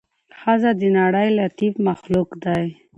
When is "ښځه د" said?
0.39-0.81